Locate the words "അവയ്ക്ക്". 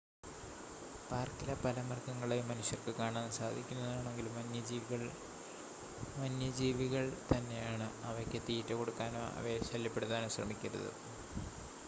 8.05-8.41